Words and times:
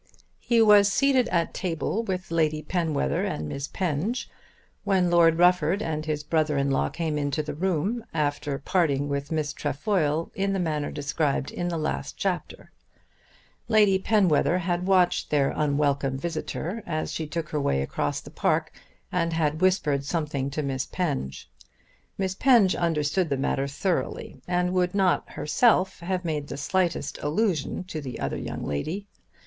He 0.39 0.63
was 0.63 0.91
seated 0.91 1.27
at 1.27 1.53
table 1.53 2.01
with 2.01 2.31
Lady 2.31 2.63
Penwether 2.63 3.23
and 3.23 3.47
Miss 3.47 3.67
Penge 3.67 4.27
when 4.83 5.11
Lord 5.11 5.37
Rufford 5.37 5.83
and 5.83 6.07
his 6.07 6.23
brother 6.23 6.57
in 6.57 6.71
law 6.71 6.89
came 6.89 7.19
into 7.19 7.43
the 7.43 7.53
room, 7.53 8.03
after 8.11 8.57
parting 8.57 9.09
with 9.09 9.31
Miss 9.31 9.53
Trefoil 9.53 10.31
in 10.33 10.53
the 10.53 10.59
manner 10.59 10.89
described 10.89 11.51
in 11.51 11.67
the 11.67 11.77
last 11.77 12.17
chapter. 12.17 12.71
Lady 13.67 13.99
Penwether 13.99 14.57
had 14.57 14.87
watched 14.87 15.29
their 15.29 15.53
unwelcome 15.55 16.17
visitor 16.17 16.81
as 16.87 17.11
she 17.11 17.27
took 17.27 17.49
her 17.49 17.61
way 17.61 17.83
across 17.83 18.21
the 18.21 18.31
park 18.31 18.71
and 19.11 19.33
had 19.33 19.61
whispered 19.61 20.03
something 20.03 20.49
to 20.49 20.63
Miss 20.63 20.87
Penge. 20.87 21.47
Miss 22.17 22.33
Penge 22.33 22.73
understood 22.75 23.29
the 23.29 23.37
matter 23.37 23.67
thoroughly, 23.67 24.41
and 24.47 24.73
would 24.73 24.95
not 24.95 25.29
herself 25.29 25.99
have 25.99 26.25
made 26.25 26.47
the 26.47 26.57
slightest 26.57 27.19
allusion 27.21 27.83
to 27.83 28.01
the 28.01 28.19
other 28.19 28.35
young 28.37 28.63
lady. 28.65 29.05